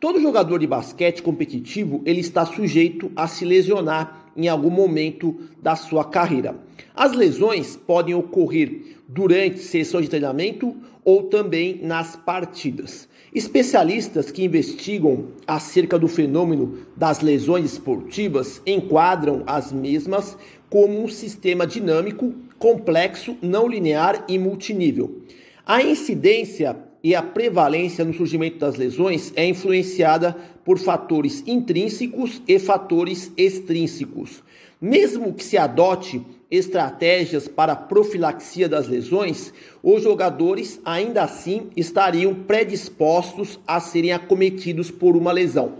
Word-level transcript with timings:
Todo 0.00 0.20
jogador 0.20 0.60
de 0.60 0.66
basquete 0.66 1.20
competitivo 1.20 2.02
ele 2.06 2.20
está 2.20 2.46
sujeito 2.46 3.10
a 3.16 3.26
se 3.26 3.44
lesionar 3.44 4.30
em 4.36 4.46
algum 4.46 4.70
momento 4.70 5.36
da 5.60 5.74
sua 5.74 6.04
carreira. 6.04 6.56
As 6.94 7.14
lesões 7.14 7.74
podem 7.74 8.14
ocorrer 8.14 8.96
durante 9.08 9.58
sessões 9.58 10.04
de 10.04 10.10
treinamento 10.10 10.76
ou 11.04 11.24
também 11.24 11.80
nas 11.82 12.14
partidas. 12.14 13.08
Especialistas 13.34 14.30
que 14.30 14.44
investigam 14.44 15.30
acerca 15.44 15.98
do 15.98 16.06
fenômeno 16.06 16.78
das 16.96 17.20
lesões 17.20 17.64
esportivas 17.64 18.62
enquadram 18.64 19.42
as 19.48 19.72
mesmas 19.72 20.38
como 20.70 21.02
um 21.02 21.08
sistema 21.08 21.66
dinâmico, 21.66 22.32
complexo, 22.56 23.36
não 23.42 23.66
linear 23.66 24.24
e 24.28 24.38
multinível. 24.38 25.22
A 25.66 25.82
incidência 25.82 26.87
e 27.02 27.14
a 27.14 27.22
prevalência 27.22 28.04
no 28.04 28.12
surgimento 28.12 28.58
das 28.58 28.76
lesões 28.76 29.32
é 29.36 29.46
influenciada 29.46 30.36
por 30.64 30.78
fatores 30.78 31.42
intrínsecos 31.46 32.42
e 32.46 32.58
fatores 32.58 33.32
extrínsecos. 33.36 34.42
Mesmo 34.80 35.32
que 35.32 35.44
se 35.44 35.56
adote 35.56 36.24
estratégias 36.50 37.46
para 37.48 37.76
profilaxia 37.76 38.68
das 38.68 38.86
lesões, 38.86 39.52
os 39.82 40.02
jogadores 40.02 40.80
ainda 40.84 41.22
assim 41.22 41.68
estariam 41.76 42.34
predispostos 42.34 43.58
a 43.66 43.80
serem 43.80 44.12
acometidos 44.12 44.90
por 44.90 45.16
uma 45.16 45.32
lesão. 45.32 45.74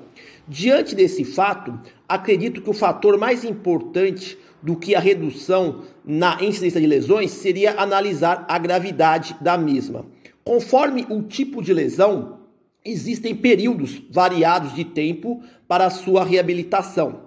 Diante 0.47 0.95
desse 0.95 1.25
fato, 1.25 1.79
acredito 2.09 2.63
que 2.63 2.71
o 2.71 2.75
fator 2.75 3.19
mais 3.19 3.45
importante 3.45 4.39
do 4.63 4.77
que 4.77 4.95
a 4.95 5.01
redução 5.01 5.83
na 6.05 6.43
incidência 6.43 6.81
de 6.81 6.87
lesões 6.87 7.31
seria 7.31 7.81
analisar 7.81 8.45
a 8.49 8.59
gravidade 8.59 9.37
da 9.41 9.57
mesma. 9.57 10.07
Conforme 10.49 11.05
o 11.11 11.21
tipo 11.21 11.63
de 11.63 11.75
lesão, 11.75 12.39
existem 12.83 13.35
períodos 13.35 14.01
variados 14.11 14.75
de 14.75 14.83
tempo 14.83 15.43
para 15.69 15.91
sua 15.91 16.25
reabilitação. 16.25 17.25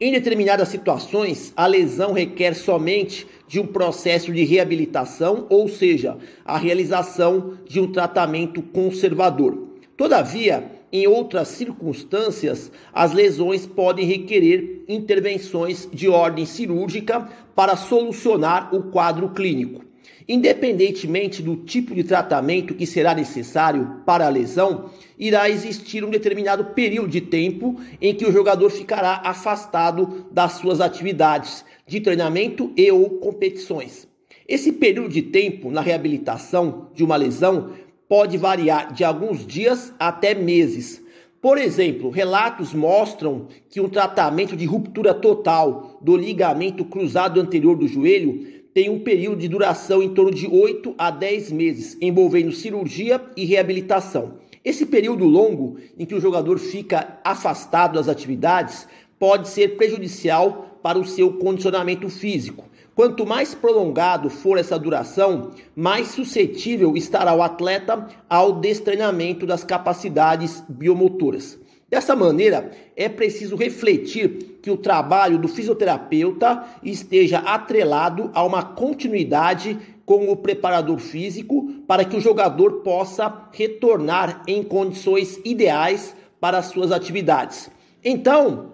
Em 0.00 0.10
determinadas 0.10 0.70
situações, 0.70 1.52
a 1.56 1.68
lesão 1.68 2.12
requer 2.12 2.52
somente 2.52 3.28
de 3.46 3.60
um 3.60 3.66
processo 3.68 4.32
de 4.32 4.44
reabilitação, 4.44 5.46
ou 5.48 5.68
seja, 5.68 6.18
a 6.44 6.58
realização 6.58 7.58
de 7.64 7.78
um 7.78 7.92
tratamento 7.92 8.60
conservador. 8.60 9.68
Todavia, 9.96 10.68
em 10.92 11.06
outras 11.06 11.46
circunstâncias, 11.46 12.72
as 12.92 13.12
lesões 13.12 13.66
podem 13.66 14.04
requerer 14.04 14.82
intervenções 14.88 15.88
de 15.92 16.08
ordem 16.08 16.44
cirúrgica 16.44 17.28
para 17.54 17.76
solucionar 17.76 18.74
o 18.74 18.90
quadro 18.90 19.28
clínico. 19.28 19.93
Independentemente 20.26 21.42
do 21.42 21.56
tipo 21.56 21.94
de 21.94 22.02
tratamento 22.02 22.74
que 22.74 22.86
será 22.86 23.14
necessário 23.14 24.00
para 24.06 24.26
a 24.26 24.30
lesão, 24.30 24.90
irá 25.18 25.50
existir 25.50 26.04
um 26.04 26.10
determinado 26.10 26.66
período 26.66 27.08
de 27.08 27.20
tempo 27.20 27.78
em 28.00 28.14
que 28.14 28.26
o 28.26 28.32
jogador 28.32 28.70
ficará 28.70 29.20
afastado 29.24 30.26
das 30.30 30.52
suas 30.52 30.80
atividades 30.80 31.64
de 31.86 32.00
treinamento 32.00 32.72
e 32.76 32.90
ou 32.90 33.10
competições. 33.18 34.08
Esse 34.48 34.72
período 34.72 35.10
de 35.10 35.22
tempo 35.22 35.70
na 35.70 35.80
reabilitação 35.80 36.88
de 36.94 37.04
uma 37.04 37.16
lesão 37.16 37.72
pode 38.08 38.36
variar 38.36 38.92
de 38.92 39.04
alguns 39.04 39.46
dias 39.46 39.92
até 39.98 40.34
meses. 40.34 41.02
Por 41.40 41.58
exemplo, 41.58 42.08
relatos 42.08 42.72
mostram 42.72 43.48
que 43.68 43.80
um 43.80 43.88
tratamento 43.88 44.56
de 44.56 44.64
ruptura 44.64 45.12
total 45.12 45.98
do 46.00 46.16
ligamento 46.16 46.84
cruzado 46.84 47.40
anterior 47.40 47.76
do 47.76 47.86
joelho 47.86 48.63
tem 48.74 48.90
um 48.90 48.98
período 48.98 49.38
de 49.38 49.48
duração 49.48 50.02
em 50.02 50.12
torno 50.12 50.34
de 50.34 50.48
8 50.48 50.96
a 50.98 51.08
10 51.08 51.52
meses, 51.52 51.96
envolvendo 52.00 52.50
cirurgia 52.50 53.24
e 53.36 53.44
reabilitação. 53.44 54.34
Esse 54.64 54.84
período 54.84 55.24
longo 55.24 55.76
em 55.96 56.04
que 56.04 56.14
o 56.14 56.20
jogador 56.20 56.58
fica 56.58 57.20
afastado 57.22 57.94
das 57.94 58.08
atividades 58.08 58.88
pode 59.16 59.48
ser 59.48 59.76
prejudicial 59.76 60.80
para 60.82 60.98
o 60.98 61.04
seu 61.04 61.34
condicionamento 61.34 62.08
físico. 62.08 62.64
Quanto 62.96 63.24
mais 63.24 63.54
prolongado 63.54 64.28
for 64.28 64.58
essa 64.58 64.78
duração, 64.78 65.52
mais 65.74 66.08
suscetível 66.08 66.96
estará 66.96 67.32
o 67.32 67.42
atleta 67.42 68.08
ao 68.28 68.60
destreinamento 68.60 69.46
das 69.46 69.62
capacidades 69.62 70.64
biomotoras. 70.68 71.58
Dessa 71.94 72.16
maneira, 72.16 72.72
é 72.96 73.08
preciso 73.08 73.54
refletir 73.54 74.58
que 74.60 74.68
o 74.68 74.76
trabalho 74.76 75.38
do 75.38 75.46
fisioterapeuta 75.46 76.64
esteja 76.82 77.38
atrelado 77.38 78.32
a 78.34 78.42
uma 78.42 78.64
continuidade 78.64 79.78
com 80.04 80.28
o 80.28 80.34
preparador 80.34 80.98
físico 80.98 81.72
para 81.86 82.04
que 82.04 82.16
o 82.16 82.20
jogador 82.20 82.80
possa 82.80 83.32
retornar 83.52 84.42
em 84.48 84.60
condições 84.64 85.38
ideais 85.44 86.16
para 86.40 86.58
as 86.58 86.66
suas 86.66 86.90
atividades. 86.90 87.70
Então, 88.04 88.72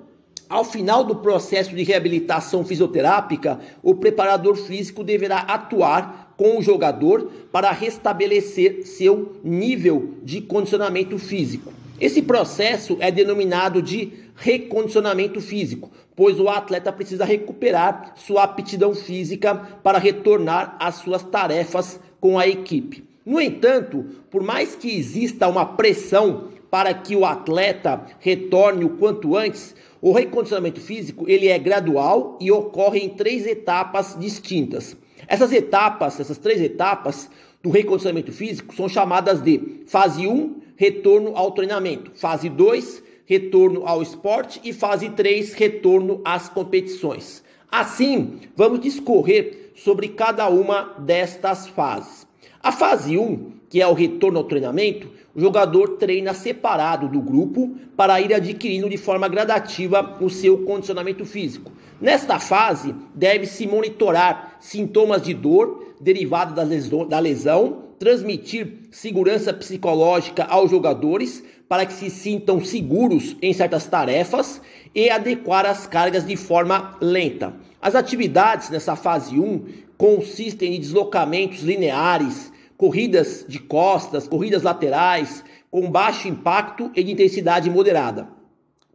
ao 0.48 0.64
final 0.64 1.04
do 1.04 1.16
processo 1.16 1.76
de 1.76 1.82
reabilitação 1.82 2.64
fisioterápica, 2.64 3.60
o 3.82 3.94
preparador 3.94 4.56
físico 4.56 5.04
deverá 5.04 5.40
atuar 5.40 6.32
com 6.38 6.56
o 6.56 6.62
jogador 6.62 7.30
para 7.52 7.70
restabelecer 7.70 8.86
seu 8.86 9.36
nível 9.44 10.14
de 10.22 10.40
condicionamento 10.40 11.18
físico. 11.18 11.79
Esse 12.00 12.22
processo 12.22 12.96
é 12.98 13.10
denominado 13.10 13.82
de 13.82 14.12
recondicionamento 14.34 15.38
físico, 15.38 15.90
pois 16.16 16.40
o 16.40 16.48
atleta 16.48 16.90
precisa 16.90 17.26
recuperar 17.26 18.14
sua 18.16 18.44
aptidão 18.44 18.94
física 18.94 19.54
para 19.82 19.98
retornar 19.98 20.76
às 20.80 20.94
suas 20.94 21.22
tarefas 21.22 22.00
com 22.18 22.38
a 22.38 22.48
equipe. 22.48 23.04
No 23.24 23.38
entanto, 23.38 24.06
por 24.30 24.42
mais 24.42 24.74
que 24.74 24.96
exista 24.96 25.46
uma 25.46 25.66
pressão 25.66 26.48
para 26.70 26.94
que 26.94 27.14
o 27.14 27.26
atleta 27.26 28.06
retorne 28.18 28.84
o 28.84 28.96
quanto 28.96 29.36
antes, 29.36 29.74
o 30.00 30.12
recondicionamento 30.12 30.80
físico 30.80 31.28
ele 31.28 31.48
é 31.48 31.58
gradual 31.58 32.38
e 32.40 32.50
ocorre 32.50 33.00
em 33.00 33.10
três 33.10 33.46
etapas 33.46 34.16
distintas. 34.18 34.96
Essas 35.28 35.52
etapas, 35.52 36.18
essas 36.18 36.38
três 36.38 36.62
etapas 36.62 37.28
do 37.62 37.68
recondicionamento 37.68 38.32
físico 38.32 38.74
são 38.74 38.88
chamadas 38.88 39.42
de 39.42 39.82
fase 39.86 40.26
1, 40.26 40.60
retorno 40.80 41.36
ao 41.36 41.50
treinamento. 41.50 42.10
Fase 42.14 42.48
2, 42.48 43.02
retorno 43.26 43.86
ao 43.86 44.00
esporte. 44.00 44.58
E 44.64 44.72
fase 44.72 45.10
3, 45.10 45.52
retorno 45.52 46.22
às 46.24 46.48
competições. 46.48 47.44
Assim, 47.70 48.40
vamos 48.56 48.80
discorrer 48.80 49.72
sobre 49.76 50.08
cada 50.08 50.48
uma 50.48 50.94
destas 50.98 51.68
fases. 51.68 52.26
A 52.62 52.72
fase 52.72 53.18
1, 53.18 53.52
que 53.68 53.82
é 53.82 53.86
o 53.86 53.92
retorno 53.92 54.38
ao 54.38 54.44
treinamento, 54.44 55.06
o 55.34 55.40
jogador 55.40 55.98
treina 55.98 56.32
separado 56.32 57.08
do 57.08 57.20
grupo 57.20 57.76
para 57.94 58.18
ir 58.18 58.32
adquirindo 58.32 58.88
de 58.88 58.96
forma 58.96 59.28
gradativa 59.28 60.16
o 60.18 60.30
seu 60.30 60.64
condicionamento 60.64 61.26
físico. 61.26 61.70
Nesta 62.00 62.38
fase, 62.38 62.94
deve-se 63.14 63.66
monitorar 63.66 64.56
sintomas 64.60 65.20
de 65.20 65.34
dor 65.34 65.94
derivados 66.00 66.54
da 66.54 67.18
lesão, 67.20 67.89
transmitir 68.00 68.88
segurança 68.90 69.52
psicológica 69.52 70.44
aos 70.44 70.70
jogadores 70.70 71.44
para 71.68 71.84
que 71.84 71.92
se 71.92 72.08
sintam 72.08 72.64
seguros 72.64 73.36
em 73.42 73.52
certas 73.52 73.86
tarefas 73.86 74.62
e 74.94 75.10
adequar 75.10 75.66
as 75.66 75.86
cargas 75.86 76.26
de 76.26 76.34
forma 76.34 76.96
lenta. 76.98 77.54
As 77.78 77.94
atividades 77.94 78.70
nessa 78.70 78.96
fase 78.96 79.38
1 79.38 79.66
consistem 79.98 80.74
em 80.74 80.80
deslocamentos 80.80 81.60
lineares, 81.60 82.50
corridas 82.74 83.44
de 83.46 83.58
costas, 83.58 84.26
corridas 84.26 84.62
laterais, 84.62 85.44
com 85.70 85.90
baixo 85.90 86.26
impacto 86.26 86.90
e 86.96 87.04
de 87.04 87.12
intensidade 87.12 87.68
moderada. 87.68 88.28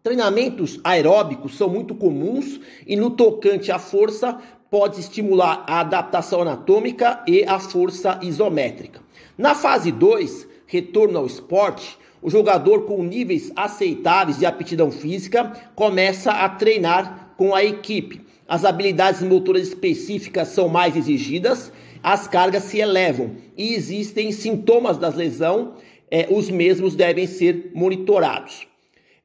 Treinamentos 0.01 0.79
aeróbicos 0.83 1.55
são 1.55 1.69
muito 1.69 1.93
comuns 1.93 2.59
e 2.87 2.95
no 2.95 3.11
tocante 3.11 3.71
à 3.71 3.77
força 3.77 4.39
pode 4.75 4.99
estimular 4.99 5.63
a 5.65 5.79
adaptação 5.79 6.41
anatômica 6.41 7.23
e 7.25 7.45
a 7.45 7.57
força 7.57 8.19
isométrica. 8.21 8.99
Na 9.37 9.55
fase 9.55 9.89
2, 9.89 10.45
retorno 10.67 11.17
ao 11.17 11.25
esporte, 11.25 11.97
o 12.21 12.29
jogador 12.29 12.81
com 12.81 13.01
níveis 13.01 13.53
aceitáveis 13.55 14.37
de 14.37 14.45
aptidão 14.45 14.91
física 14.91 15.53
começa 15.75 16.29
a 16.29 16.49
treinar 16.49 17.35
com 17.37 17.55
a 17.55 17.63
equipe. 17.63 18.19
As 18.45 18.65
habilidades 18.65 19.21
motoras 19.21 19.65
específicas 19.65 20.49
são 20.49 20.67
mais 20.67 20.97
exigidas 20.97 21.71
as 22.03 22.27
cargas 22.27 22.65
se 22.65 22.77
elevam 22.77 23.31
e 23.57 23.73
existem 23.73 24.29
sintomas 24.33 24.97
da 24.97 25.07
lesão, 25.07 25.75
é, 26.11 26.27
os 26.29 26.49
mesmos 26.49 26.95
devem 26.95 27.27
ser 27.27 27.71
monitorados. 27.73 28.67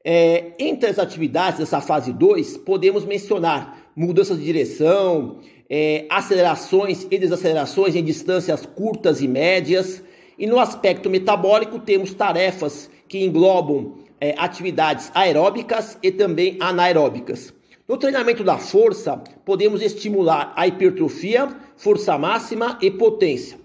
É, 0.03 0.53
entre 0.57 0.89
as 0.89 0.97
atividades 0.97 1.59
dessa 1.59 1.79
fase 1.79 2.11
2, 2.11 2.57
podemos 2.57 3.05
mencionar 3.05 3.80
mudanças 3.95 4.37
de 4.37 4.45
direção, 4.45 5.37
é, 5.69 6.05
acelerações 6.09 7.07
e 7.09 7.17
desacelerações 7.17 7.95
em 7.95 8.03
distâncias 8.03 8.65
curtas 8.65 9.21
e 9.21 9.27
médias. 9.27 10.03
E 10.37 10.45
no 10.47 10.59
aspecto 10.59 11.09
metabólico, 11.09 11.79
temos 11.79 12.13
tarefas 12.13 12.89
que 13.07 13.23
englobam 13.23 13.95
é, 14.19 14.35
atividades 14.37 15.11
aeróbicas 15.13 15.97
e 16.01 16.11
também 16.11 16.57
anaeróbicas. 16.59 17.53
No 17.87 17.97
treinamento 17.97 18.43
da 18.43 18.57
força, 18.57 19.21
podemos 19.43 19.81
estimular 19.81 20.53
a 20.55 20.67
hipertrofia, 20.67 21.49
força 21.75 22.17
máxima 22.17 22.77
e 22.81 22.89
potência. 22.89 23.59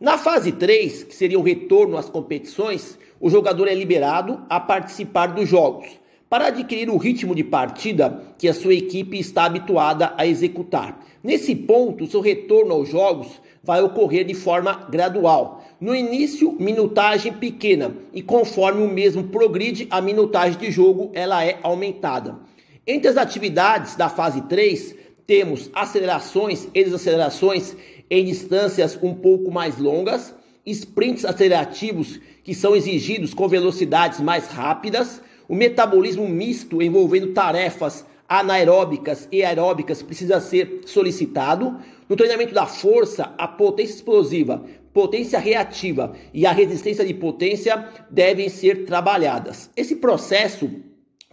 Na 0.00 0.16
fase 0.16 0.52
3, 0.52 1.04
que 1.04 1.14
seria 1.14 1.38
o 1.38 1.42
retorno 1.42 1.96
às 1.96 2.08
competições, 2.08 2.98
o 3.20 3.28
jogador 3.28 3.68
é 3.68 3.74
liberado 3.74 4.42
a 4.48 4.58
participar 4.58 5.28
dos 5.28 5.48
jogos, 5.48 5.99
para 6.30 6.46
adquirir 6.46 6.88
o 6.88 6.96
ritmo 6.96 7.34
de 7.34 7.42
partida 7.42 8.22
que 8.38 8.48
a 8.48 8.54
sua 8.54 8.72
equipe 8.72 9.18
está 9.18 9.46
habituada 9.46 10.14
a 10.16 10.24
executar. 10.24 11.04
Nesse 11.24 11.56
ponto, 11.56 12.06
seu 12.06 12.20
retorno 12.20 12.72
aos 12.72 12.88
jogos 12.88 13.28
vai 13.64 13.82
ocorrer 13.82 14.24
de 14.24 14.32
forma 14.32 14.86
gradual. 14.88 15.64
No 15.80 15.92
início, 15.92 16.52
minutagem 16.52 17.32
pequena, 17.32 17.96
e 18.14 18.22
conforme 18.22 18.80
o 18.84 18.88
mesmo 18.88 19.24
progride, 19.24 19.88
a 19.90 20.00
minutagem 20.00 20.56
de 20.56 20.70
jogo 20.70 21.10
ela 21.14 21.44
é 21.44 21.58
aumentada. 21.64 22.38
Entre 22.86 23.08
as 23.08 23.16
atividades 23.16 23.96
da 23.96 24.08
fase 24.08 24.42
3, 24.42 24.94
temos 25.26 25.68
acelerações 25.74 26.68
e 26.72 26.84
desacelerações 26.84 27.74
em 28.08 28.24
distâncias 28.24 28.96
um 29.02 29.14
pouco 29.14 29.50
mais 29.50 29.78
longas, 29.78 30.32
sprints 30.64 31.24
acelerativos 31.24 32.20
que 32.44 32.54
são 32.54 32.76
exigidos 32.76 33.34
com 33.34 33.48
velocidades 33.48 34.20
mais 34.20 34.46
rápidas, 34.46 35.20
o 35.50 35.56
metabolismo 35.56 36.28
misto 36.28 36.80
envolvendo 36.80 37.32
tarefas 37.32 38.06
anaeróbicas 38.28 39.26
e 39.32 39.42
aeróbicas 39.42 40.00
precisa 40.00 40.40
ser 40.40 40.82
solicitado. 40.86 41.76
No 42.08 42.14
treinamento 42.14 42.54
da 42.54 42.66
força, 42.66 43.34
a 43.36 43.48
potência 43.48 43.96
explosiva, 43.96 44.64
potência 44.92 45.40
reativa 45.40 46.12
e 46.32 46.46
a 46.46 46.52
resistência 46.52 47.04
de 47.04 47.12
potência 47.12 47.84
devem 48.08 48.48
ser 48.48 48.84
trabalhadas. 48.84 49.68
Esse 49.76 49.96
processo 49.96 50.70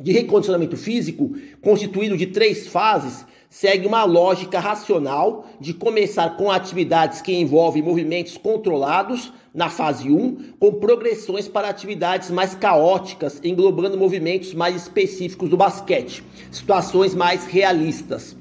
de 0.02 0.12
recondicionamento 0.12 0.75
físico, 0.75 1.36
constituído 1.62 2.18
de 2.18 2.25
três 2.25 2.66
fases, 2.66 3.24
segue 3.50 3.88
uma 3.88 4.04
lógica 4.04 4.60
racional 4.60 5.46
de 5.60 5.74
começar 5.74 6.38
com 6.38 6.52
atividades 6.52 7.22
que 7.22 7.34
envolvem 7.34 7.82
movimentos 7.82 8.38
controlados 8.38 9.32
na 9.54 9.70
fase 9.70 10.10
1, 10.10 10.54
com 10.60 10.74
progressões 10.74 11.48
para 11.48 11.70
atividades 11.70 12.30
mais 12.30 12.54
caóticas, 12.54 13.40
englobando 13.44 13.98
movimentos 13.98 14.54
mais 14.54 14.76
específicos 14.76 15.50
do 15.50 15.58
basquete, 15.58 16.24
situações 16.52 17.16
mais 17.16 17.46
realistas. 17.46 18.36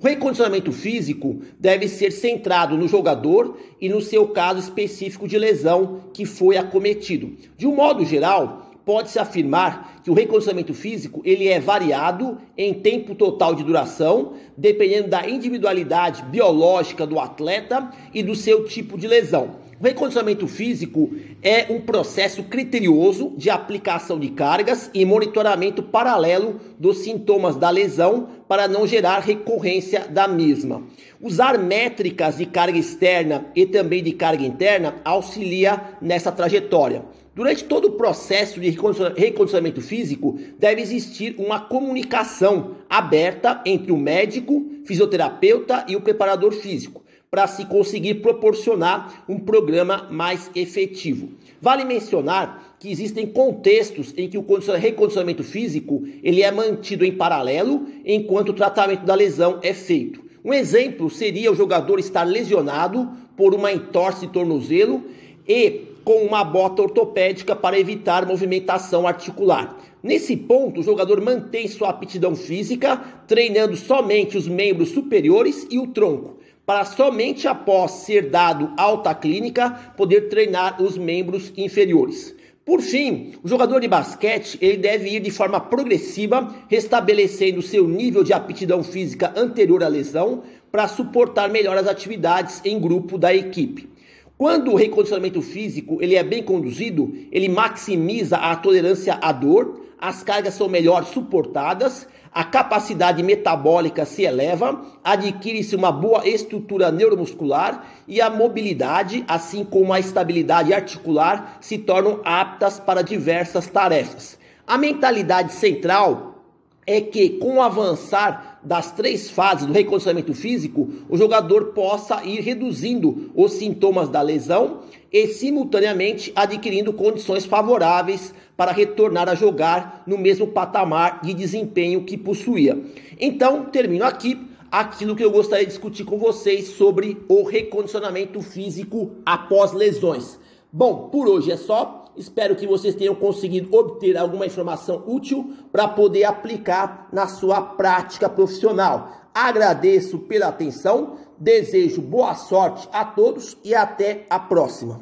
O 0.00 0.06
recondicionamento 0.06 0.72
físico 0.72 1.42
deve 1.58 1.86
ser 1.86 2.10
centrado 2.10 2.74
no 2.76 2.88
jogador 2.88 3.58
e 3.78 3.88
no 3.88 4.00
seu 4.00 4.28
caso 4.28 4.58
específico 4.58 5.28
de 5.28 5.38
lesão 5.38 6.00
que 6.14 6.24
foi 6.24 6.56
acometido. 6.56 7.36
De 7.54 7.66
um 7.66 7.74
modo 7.74 8.02
geral, 8.04 8.69
pode-se 8.84 9.18
afirmar 9.18 10.00
que 10.02 10.10
o 10.10 10.14
recondicionamento 10.14 10.74
físico 10.74 11.20
ele 11.24 11.48
é 11.48 11.60
variado 11.60 12.38
em 12.56 12.74
tempo 12.74 13.14
total 13.14 13.54
de 13.54 13.64
duração, 13.64 14.34
dependendo 14.56 15.08
da 15.08 15.28
individualidade 15.28 16.22
biológica 16.24 17.06
do 17.06 17.18
atleta 17.18 17.90
e 18.12 18.22
do 18.22 18.34
seu 18.34 18.64
tipo 18.64 18.98
de 18.98 19.06
lesão. 19.06 19.56
O 19.80 19.84
recondicionamento 19.84 20.46
físico 20.46 21.10
é 21.42 21.72
um 21.72 21.80
processo 21.80 22.42
criterioso 22.42 23.32
de 23.38 23.48
aplicação 23.48 24.20
de 24.20 24.28
cargas 24.28 24.90
e 24.92 25.06
monitoramento 25.06 25.82
paralelo 25.82 26.60
dos 26.78 26.98
sintomas 26.98 27.56
da 27.56 27.70
lesão 27.70 28.28
para 28.50 28.66
não 28.66 28.84
gerar 28.84 29.20
recorrência 29.20 30.08
da 30.10 30.26
mesma. 30.26 30.82
Usar 31.20 31.56
métricas 31.56 32.36
de 32.36 32.46
carga 32.46 32.76
externa 32.76 33.46
e 33.54 33.64
também 33.64 34.02
de 34.02 34.10
carga 34.10 34.42
interna 34.42 34.96
auxilia 35.04 35.80
nessa 36.02 36.32
trajetória. 36.32 37.04
Durante 37.32 37.62
todo 37.62 37.84
o 37.84 37.92
processo 37.92 38.58
de 38.58 38.70
recondicionamento 39.16 39.80
físico, 39.80 40.36
deve 40.58 40.82
existir 40.82 41.36
uma 41.38 41.60
comunicação 41.60 42.74
aberta 42.88 43.62
entre 43.64 43.92
o 43.92 43.96
médico, 43.96 44.66
fisioterapeuta 44.84 45.84
e 45.86 45.94
o 45.94 46.00
preparador 46.00 46.50
físico, 46.50 47.04
para 47.30 47.46
se 47.46 47.64
conseguir 47.66 48.14
proporcionar 48.14 49.22
um 49.28 49.38
programa 49.38 50.08
mais 50.10 50.50
efetivo. 50.56 51.28
Vale 51.62 51.84
mencionar 51.84 52.69
que 52.80 52.90
existem 52.90 53.26
contextos 53.26 54.14
em 54.16 54.26
que 54.26 54.38
o 54.38 54.46
recondicionamento 54.74 55.44
físico 55.44 56.02
ele 56.22 56.42
é 56.42 56.50
mantido 56.50 57.04
em 57.04 57.12
paralelo 57.12 57.86
enquanto 58.06 58.48
o 58.48 58.54
tratamento 58.54 59.04
da 59.04 59.14
lesão 59.14 59.58
é 59.62 59.74
feito. 59.74 60.24
Um 60.42 60.54
exemplo 60.54 61.10
seria 61.10 61.52
o 61.52 61.54
jogador 61.54 62.00
estar 62.00 62.24
lesionado 62.24 63.10
por 63.36 63.54
uma 63.54 63.70
entorse 63.70 64.26
de 64.26 64.32
tornozelo 64.32 65.04
e 65.46 65.82
com 66.02 66.22
uma 66.22 66.42
bota 66.42 66.80
ortopédica 66.80 67.54
para 67.54 67.78
evitar 67.78 68.26
movimentação 68.26 69.06
articular. 69.06 69.76
Nesse 70.02 70.34
ponto, 70.34 70.80
o 70.80 70.82
jogador 70.82 71.20
mantém 71.20 71.68
sua 71.68 71.90
aptidão 71.90 72.34
física, 72.34 72.96
treinando 73.28 73.76
somente 73.76 74.38
os 74.38 74.48
membros 74.48 74.88
superiores 74.88 75.66
e 75.70 75.78
o 75.78 75.88
tronco, 75.88 76.38
para 76.64 76.86
somente 76.86 77.46
após 77.46 77.90
ser 77.90 78.30
dado 78.30 78.72
alta 78.78 79.14
clínica 79.14 79.92
poder 79.98 80.30
treinar 80.30 80.82
os 80.82 80.96
membros 80.96 81.52
inferiores. 81.58 82.39
Por 82.70 82.82
fim, 82.82 83.32
o 83.42 83.48
jogador 83.48 83.80
de 83.80 83.88
basquete 83.88 84.56
ele 84.60 84.76
deve 84.76 85.08
ir 85.08 85.18
de 85.18 85.30
forma 85.32 85.58
progressiva, 85.58 86.54
restabelecendo 86.68 87.60
seu 87.60 87.88
nível 87.88 88.22
de 88.22 88.32
aptidão 88.32 88.84
física 88.84 89.32
anterior 89.36 89.82
à 89.82 89.88
lesão 89.88 90.44
para 90.70 90.86
suportar 90.86 91.50
melhor 91.50 91.76
as 91.76 91.88
atividades 91.88 92.60
em 92.64 92.78
grupo 92.78 93.18
da 93.18 93.34
equipe. 93.34 93.90
Quando 94.38 94.70
o 94.70 94.76
recondicionamento 94.76 95.42
físico 95.42 95.98
ele 96.00 96.14
é 96.14 96.22
bem 96.22 96.44
conduzido, 96.44 97.12
ele 97.32 97.48
maximiza 97.48 98.36
a 98.36 98.54
tolerância 98.54 99.18
à 99.20 99.32
dor, 99.32 99.86
as 99.98 100.22
cargas 100.22 100.54
são 100.54 100.68
melhor 100.68 101.04
suportadas, 101.06 102.06
a 102.32 102.44
capacidade 102.44 103.22
metabólica 103.22 104.04
se 104.04 104.22
eleva, 104.22 104.80
adquire-se 105.02 105.74
uma 105.74 105.90
boa 105.90 106.26
estrutura 106.28 106.92
neuromuscular 106.92 107.84
e 108.06 108.20
a 108.20 108.30
mobilidade, 108.30 109.24
assim 109.26 109.64
como 109.64 109.92
a 109.92 109.98
estabilidade 109.98 110.72
articular, 110.72 111.58
se 111.60 111.76
tornam 111.76 112.20
aptas 112.24 112.78
para 112.78 113.02
diversas 113.02 113.66
tarefas. 113.66 114.38
A 114.64 114.78
mentalidade 114.78 115.52
central 115.52 116.44
é 116.86 117.00
que, 117.00 117.30
com 117.30 117.56
o 117.56 117.62
avançar 117.62 118.49
das 118.62 118.92
três 118.92 119.30
fases 119.30 119.66
do 119.66 119.72
recondicionamento 119.72 120.34
físico, 120.34 120.88
o 121.08 121.16
jogador 121.16 121.66
possa 121.66 122.24
ir 122.24 122.40
reduzindo 122.40 123.30
os 123.34 123.52
sintomas 123.52 124.08
da 124.08 124.20
lesão 124.20 124.80
e, 125.12 125.26
simultaneamente, 125.28 126.32
adquirindo 126.36 126.92
condições 126.92 127.44
favoráveis 127.44 128.34
para 128.56 128.72
retornar 128.72 129.28
a 129.28 129.34
jogar 129.34 130.02
no 130.06 130.18
mesmo 130.18 130.46
patamar 130.48 131.20
de 131.22 131.32
desempenho 131.32 132.04
que 132.04 132.16
possuía. 132.16 132.78
Então, 133.18 133.64
termino 133.64 134.04
aqui 134.04 134.38
aquilo 134.70 135.16
que 135.16 135.24
eu 135.24 135.30
gostaria 135.30 135.64
de 135.64 135.70
discutir 135.72 136.04
com 136.04 136.18
vocês 136.18 136.68
sobre 136.68 137.18
o 137.28 137.42
recondicionamento 137.42 138.40
físico 138.40 139.16
após 139.26 139.72
lesões. 139.72 140.38
Bom, 140.72 141.08
por 141.08 141.28
hoje 141.28 141.50
é 141.50 141.56
só. 141.56 141.99
Espero 142.20 142.54
que 142.54 142.66
vocês 142.66 142.94
tenham 142.94 143.14
conseguido 143.14 143.74
obter 143.74 144.14
alguma 144.14 144.44
informação 144.44 145.02
útil 145.06 145.54
para 145.72 145.88
poder 145.88 146.24
aplicar 146.24 147.08
na 147.10 147.26
sua 147.26 147.62
prática 147.62 148.28
profissional. 148.28 149.30
Agradeço 149.32 150.18
pela 150.18 150.48
atenção, 150.48 151.16
desejo 151.38 152.02
boa 152.02 152.34
sorte 152.34 152.86
a 152.92 153.06
todos 153.06 153.56
e 153.64 153.74
até 153.74 154.26
a 154.28 154.38
próxima. 154.38 155.00